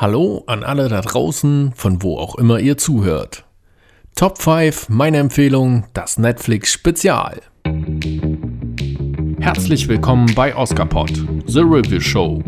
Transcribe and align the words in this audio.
Hallo 0.00 0.44
an 0.46 0.62
alle 0.62 0.88
da 0.88 1.00
draußen, 1.00 1.72
von 1.74 2.04
wo 2.04 2.18
auch 2.18 2.36
immer 2.36 2.60
ihr 2.60 2.78
zuhört. 2.78 3.42
Top 4.14 4.40
5, 4.40 4.90
meine 4.90 5.16
Empfehlung, 5.16 5.86
das 5.92 6.18
Netflix 6.18 6.72
Spezial. 6.72 7.40
Herzlich 9.40 9.88
willkommen 9.88 10.32
bei 10.36 10.54
Oscarpod, 10.54 11.10
The 11.46 11.62
Review 11.62 11.98
Show. 11.98 12.40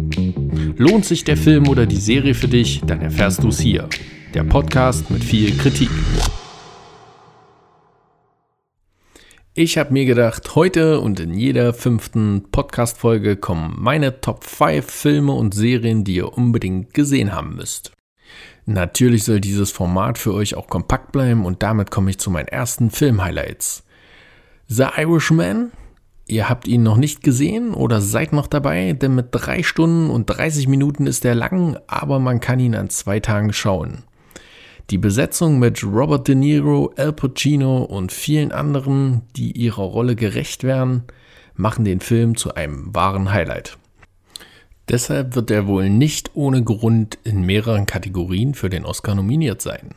Lohnt 0.76 1.04
sich 1.04 1.24
der 1.24 1.36
Film 1.36 1.66
oder 1.66 1.86
die 1.86 1.96
Serie 1.96 2.34
für 2.34 2.46
dich, 2.46 2.82
dann 2.86 3.00
erfährst 3.00 3.42
du 3.42 3.48
es 3.48 3.58
hier. 3.58 3.88
Der 4.32 4.44
Podcast 4.44 5.10
mit 5.10 5.24
viel 5.24 5.56
Kritik. 5.58 5.90
Ich 9.54 9.76
habe 9.78 9.92
mir 9.92 10.04
gedacht, 10.04 10.54
heute 10.54 11.00
und 11.00 11.18
in 11.18 11.34
jeder 11.34 11.74
fünften 11.74 12.52
Podcast-Folge 12.52 13.34
kommen 13.34 13.74
meine 13.76 14.20
Top 14.20 14.44
5 14.44 14.88
Filme 14.88 15.32
und 15.32 15.54
Serien, 15.54 16.04
die 16.04 16.14
ihr 16.14 16.32
unbedingt 16.32 16.94
gesehen 16.94 17.32
haben 17.32 17.56
müsst. 17.56 17.90
Natürlich 18.64 19.24
soll 19.24 19.40
dieses 19.40 19.72
Format 19.72 20.18
für 20.18 20.34
euch 20.34 20.54
auch 20.54 20.68
kompakt 20.68 21.10
bleiben 21.10 21.44
und 21.44 21.64
damit 21.64 21.90
komme 21.90 22.10
ich 22.10 22.18
zu 22.18 22.30
meinen 22.30 22.46
ersten 22.46 22.90
Film-Highlights. 22.90 23.82
The 24.68 24.86
Irishman, 24.96 25.72
ihr 26.28 26.48
habt 26.48 26.68
ihn 26.68 26.84
noch 26.84 26.96
nicht 26.96 27.24
gesehen 27.24 27.74
oder 27.74 28.00
seid 28.00 28.32
noch 28.32 28.46
dabei, 28.46 28.92
denn 28.92 29.16
mit 29.16 29.30
3 29.32 29.64
Stunden 29.64 30.10
und 30.10 30.26
30 30.26 30.68
Minuten 30.68 31.08
ist 31.08 31.24
er 31.24 31.34
lang, 31.34 31.76
aber 31.88 32.20
man 32.20 32.38
kann 32.38 32.60
ihn 32.60 32.76
an 32.76 32.88
zwei 32.88 33.18
Tagen 33.18 33.52
schauen. 33.52 34.04
Die 34.90 34.98
Besetzung 34.98 35.60
mit 35.60 35.84
Robert 35.84 36.26
De 36.26 36.34
Niro, 36.34 36.92
Al 36.96 37.12
Pacino 37.12 37.84
und 37.84 38.10
vielen 38.10 38.50
anderen, 38.50 39.22
die 39.36 39.52
ihrer 39.52 39.84
Rolle 39.84 40.16
gerecht 40.16 40.64
werden, 40.64 41.04
machen 41.54 41.84
den 41.84 42.00
Film 42.00 42.36
zu 42.36 42.54
einem 42.54 42.92
wahren 42.92 43.32
Highlight. 43.32 43.78
Deshalb 44.88 45.36
wird 45.36 45.52
er 45.52 45.68
wohl 45.68 45.88
nicht 45.88 46.32
ohne 46.34 46.64
Grund 46.64 47.18
in 47.22 47.46
mehreren 47.46 47.86
Kategorien 47.86 48.54
für 48.54 48.68
den 48.68 48.84
Oscar 48.84 49.14
nominiert 49.14 49.62
sein. 49.62 49.94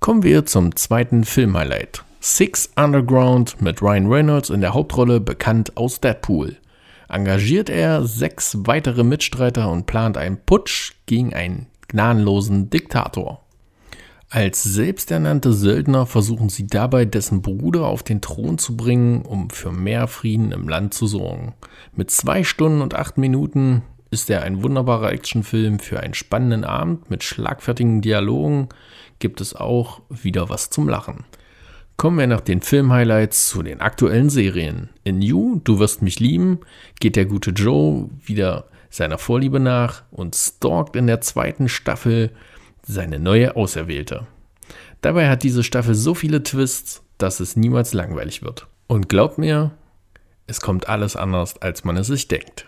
Kommen 0.00 0.22
wir 0.22 0.46
zum 0.46 0.76
zweiten 0.76 1.24
Filmhighlight. 1.24 2.02
Six 2.20 2.70
Underground 2.76 3.60
mit 3.60 3.82
Ryan 3.82 4.06
Reynolds 4.06 4.48
in 4.48 4.62
der 4.62 4.72
Hauptrolle, 4.72 5.20
bekannt 5.20 5.76
aus 5.76 6.00
Deadpool. 6.00 6.56
Engagiert 7.10 7.68
er 7.68 8.06
sechs 8.06 8.56
weitere 8.60 9.04
Mitstreiter 9.04 9.70
und 9.70 9.84
plant 9.84 10.16
einen 10.16 10.38
Putsch 10.38 10.92
gegen 11.04 11.34
einen 11.34 11.66
gnadenlosen 11.88 12.70
Diktator. 12.70 13.41
Als 14.34 14.62
selbsternannte 14.62 15.52
Söldner 15.52 16.06
versuchen 16.06 16.48
sie 16.48 16.66
dabei, 16.66 17.04
dessen 17.04 17.42
Bruder 17.42 17.84
auf 17.84 18.02
den 18.02 18.22
Thron 18.22 18.56
zu 18.56 18.78
bringen, 18.78 19.20
um 19.26 19.50
für 19.50 19.72
mehr 19.72 20.08
Frieden 20.08 20.52
im 20.52 20.70
Land 20.70 20.94
zu 20.94 21.06
sorgen. 21.06 21.52
Mit 21.94 22.10
zwei 22.10 22.42
Stunden 22.42 22.80
und 22.80 22.94
acht 22.94 23.18
Minuten 23.18 23.82
ist 24.10 24.30
er 24.30 24.42
ein 24.42 24.62
wunderbarer 24.62 25.12
Actionfilm 25.12 25.80
für 25.80 26.00
einen 26.00 26.14
spannenden 26.14 26.64
Abend 26.64 27.10
mit 27.10 27.22
schlagfertigen 27.22 28.00
Dialogen. 28.00 28.70
Gibt 29.18 29.42
es 29.42 29.54
auch 29.54 30.00
wieder 30.08 30.48
was 30.48 30.70
zum 30.70 30.88
Lachen. 30.88 31.24
Kommen 31.98 32.16
wir 32.16 32.26
nach 32.26 32.40
den 32.40 32.62
Filmhighlights 32.62 33.50
zu 33.50 33.62
den 33.62 33.82
aktuellen 33.82 34.30
Serien. 34.30 34.88
In 35.04 35.20
You, 35.20 35.60
Du 35.62 35.78
wirst 35.78 36.00
mich 36.00 36.20
lieben, 36.20 36.60
geht 37.00 37.16
der 37.16 37.26
gute 37.26 37.50
Joe 37.50 38.08
wieder 38.24 38.64
seiner 38.88 39.18
Vorliebe 39.18 39.60
nach 39.60 40.04
und 40.10 40.34
stalkt 40.34 40.96
in 40.96 41.06
der 41.06 41.20
zweiten 41.20 41.68
Staffel 41.68 42.30
seine 42.86 43.18
neue 43.18 43.56
Auserwählte. 43.56 44.26
Dabei 45.00 45.28
hat 45.28 45.42
diese 45.42 45.64
Staffel 45.64 45.94
so 45.94 46.14
viele 46.14 46.42
Twists, 46.42 47.02
dass 47.18 47.40
es 47.40 47.56
niemals 47.56 47.92
langweilig 47.92 48.42
wird. 48.42 48.66
Und 48.86 49.08
glaubt 49.08 49.38
mir, 49.38 49.72
es 50.46 50.60
kommt 50.60 50.88
alles 50.88 51.16
anders, 51.16 51.60
als 51.60 51.84
man 51.84 51.96
es 51.96 52.08
sich 52.08 52.28
denkt. 52.28 52.66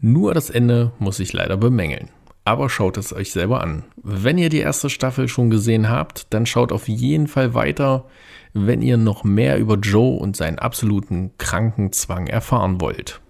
Nur 0.00 0.34
das 0.34 0.50
Ende 0.50 0.92
muss 0.98 1.20
ich 1.20 1.32
leider 1.32 1.56
bemängeln. 1.56 2.10
Aber 2.44 2.68
schaut 2.68 2.96
es 2.96 3.12
euch 3.12 3.30
selber 3.30 3.60
an. 3.60 3.84
Wenn 3.96 4.36
ihr 4.36 4.48
die 4.48 4.58
erste 4.58 4.90
Staffel 4.90 5.28
schon 5.28 5.48
gesehen 5.48 5.88
habt, 5.88 6.26
dann 6.34 6.44
schaut 6.44 6.72
auf 6.72 6.88
jeden 6.88 7.28
Fall 7.28 7.54
weiter, 7.54 8.06
wenn 8.52 8.82
ihr 8.82 8.96
noch 8.96 9.22
mehr 9.22 9.58
über 9.58 9.76
Joe 9.76 10.18
und 10.18 10.36
seinen 10.36 10.58
absoluten 10.58 11.30
Krankenzwang 11.38 12.26
erfahren 12.26 12.80
wollt. 12.80 13.20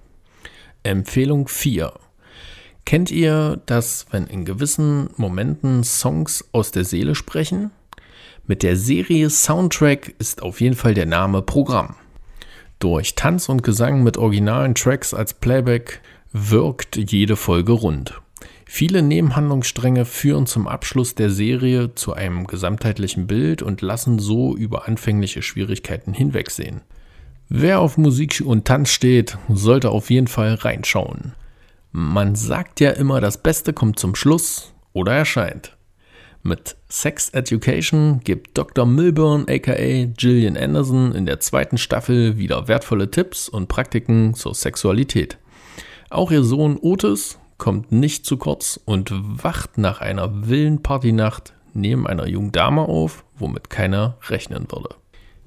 Empfehlung 0.83 1.47
4. 1.47 1.93
Kennt 2.85 3.11
ihr 3.11 3.61
das, 3.67 4.07
wenn 4.11 4.27
in 4.27 4.45
gewissen 4.45 5.11
Momenten 5.17 5.85
Songs 5.85 6.45
aus 6.53 6.71
der 6.73 6.85
Seele 6.85 7.15
sprechen? 7.15 7.71
Mit 8.47 8.63
der 8.63 8.77
Serie 8.77 9.31
Soundtrack 9.31 10.15
ist 10.19 10.43
auf 10.43 10.61
jeden 10.61 10.75
Fall 10.75 10.95
der 10.95 11.07
Name 11.07 11.43
Programm. 11.43 11.95
Durch 12.81 13.15
Tanz 13.15 13.49
und 13.49 13.63
Gesang 13.63 14.03
mit 14.03 14.17
originalen 14.17 14.75
Tracks 14.75 15.15
als 15.15 15.35
Playback 15.35 16.01
wirkt 16.33 16.97
jede 16.97 17.37
Folge 17.37 17.73
rund. 17.73 18.21
Viele 18.67 19.03
Nebenhandlungsstränge 19.03 20.05
führen 20.05 20.47
zum 20.47 20.67
Abschluss 20.67 21.15
der 21.15 21.31
Serie 21.31 21.95
zu 21.95 22.15
einem 22.15 22.47
gesamtheitlichen 22.47 23.27
Bild 23.27 23.63
und 23.63 23.83
lassen 23.83 24.19
so 24.19 24.57
über 24.57 24.89
anfängliche 24.89 25.43
Schwierigkeiten 25.43 26.15
hinwegsehen. 26.15 26.81
Wer 27.49 27.81
auf 27.81 27.99
Musik 27.99 28.43
und 28.45 28.65
Tanz 28.65 28.89
steht, 28.89 29.37
sollte 29.49 29.91
auf 29.91 30.11
jeden 30.11 30.27
Fall 30.27 30.55
reinschauen. 30.55 31.35
Man 31.95 32.35
sagt 32.35 32.81
ja 32.81 32.91
immer, 32.93 33.21
das 33.21 33.37
Beste 33.37 33.75
kommt 33.75 33.99
zum 33.99 34.15
Schluss 34.15 34.73
oder 34.95 35.13
erscheint. 35.13 35.77
Mit 36.43 36.77
Sex 36.89 37.29
Education 37.29 38.21
gibt 38.25 38.57
Dr. 38.57 38.87
Milburn 38.87 39.45
aka 39.47 40.07
Gillian 40.17 40.57
Anderson 40.57 41.15
in 41.15 41.27
der 41.27 41.39
zweiten 41.41 41.77
Staffel 41.77 42.39
wieder 42.39 42.67
wertvolle 42.67 43.11
Tipps 43.11 43.47
und 43.47 43.69
Praktiken 43.69 44.33
zur 44.33 44.55
Sexualität. 44.55 45.37
Auch 46.09 46.31
ihr 46.31 46.45
Sohn 46.45 46.79
Otis 46.81 47.39
kommt 47.59 47.93
nicht 47.93 48.25
zu 48.25 48.39
kurz 48.39 48.81
und 48.87 49.13
wacht 49.13 49.77
nach 49.77 50.01
einer 50.01 50.49
wilden 50.49 50.83
Partynacht 50.83 51.53
neben 51.75 52.07
einer 52.07 52.27
jungen 52.27 52.53
Dame 52.53 52.83
auf, 52.83 53.23
womit 53.37 53.69
keiner 53.69 54.17
rechnen 54.29 54.67
würde. 54.73 54.95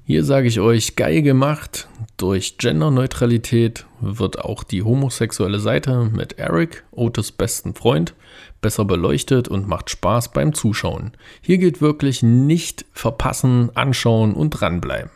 Hier 0.08 0.22
sage 0.22 0.46
ich 0.46 0.60
euch, 0.60 0.94
geil 0.94 1.20
gemacht. 1.22 1.88
Durch 2.16 2.58
Genderneutralität 2.58 3.86
wird 4.00 4.38
auch 4.38 4.62
die 4.62 4.84
homosexuelle 4.84 5.58
Seite 5.58 6.08
mit 6.14 6.38
Eric, 6.38 6.84
Otis 6.92 7.32
besten 7.32 7.74
Freund, 7.74 8.14
besser 8.62 8.84
beleuchtet 8.84 9.48
und 9.48 9.66
macht 9.66 9.90
Spaß 9.90 10.30
beim 10.30 10.54
Zuschauen. 10.54 11.10
Hier 11.40 11.58
gilt 11.58 11.80
wirklich 11.80 12.22
nicht 12.22 12.84
verpassen, 12.92 13.70
anschauen 13.74 14.34
und 14.34 14.50
dranbleiben. 14.50 15.10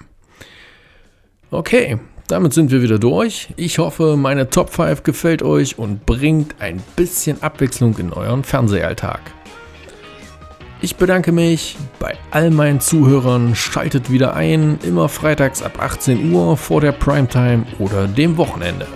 Okay, 1.53 2.01
damit 2.27 2.53
sind 2.53 2.73
wir 2.73 2.83
wieder 2.83 2.99
durch. 2.99 3.51
Ich 3.57 3.79
hoffe, 3.79 4.17
meine 4.17 4.51
Top 4.51 4.71
5 4.71 5.05
gefällt 5.05 5.45
euch 5.45 5.79
und 5.79 6.05
bringt 6.05 6.57
ein 6.59 6.83
bisschen 6.97 7.41
Abwechslung 7.45 7.97
in 7.99 8.13
euren 8.13 8.43
Fernsehalltag. 8.43 9.21
Ich 10.83 10.97
bedanke 10.97 11.31
mich 11.31 11.77
bei 11.99 12.17
all 12.31 12.51
meinen 12.51 12.81
Zuhörern. 12.81 13.55
Schaltet 13.55 14.11
wieder 14.11 14.35
ein, 14.35 14.79
immer 14.83 15.11
freitags 15.11 15.63
ab 15.63 15.79
18 15.79 16.33
Uhr 16.33 16.57
vor 16.57 16.81
der 16.81 16.93
Primetime 16.93 17.67
oder 17.79 18.09
dem 18.09 18.39
Wochenende. 18.39 18.87